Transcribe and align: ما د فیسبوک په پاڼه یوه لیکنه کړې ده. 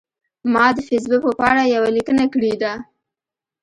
ما 0.53 0.65
د 0.75 0.77
فیسبوک 0.87 1.21
په 1.25 1.31
پاڼه 1.39 1.63
یوه 1.75 1.89
لیکنه 1.97 2.23
کړې 2.33 2.53
ده. 2.61 2.73